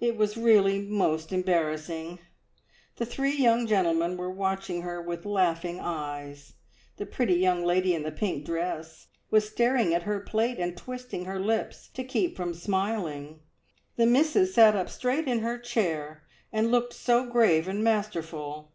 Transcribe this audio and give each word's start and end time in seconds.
It 0.00 0.16
was 0.16 0.38
really 0.38 0.80
most 0.80 1.30
embarrassing. 1.30 2.20
The 2.96 3.04
three 3.04 3.36
young 3.36 3.66
gentlemen 3.66 4.16
were 4.16 4.30
watching 4.30 4.80
her 4.80 5.02
with 5.02 5.26
laughing 5.26 5.78
eyes, 5.78 6.54
the 6.96 7.04
pretty 7.04 7.34
young 7.34 7.62
lady 7.62 7.94
in 7.94 8.02
the 8.02 8.10
pink 8.10 8.46
dress 8.46 9.08
was 9.30 9.46
staring 9.46 9.92
at 9.92 10.04
her 10.04 10.20
plate 10.20 10.58
and 10.58 10.74
twisting 10.74 11.26
her 11.26 11.38
lips 11.38 11.90
to 11.92 12.02
keep 12.02 12.34
from 12.34 12.54
smiling, 12.54 13.40
the 13.96 14.06
Missis 14.06 14.54
sat 14.54 14.74
up 14.74 14.88
straight 14.88 15.28
in 15.28 15.40
her 15.40 15.58
chair 15.58 16.24
and 16.50 16.70
looked 16.70 16.94
so 16.94 17.26
grave 17.26 17.68
and 17.68 17.84
masterful. 17.84 18.72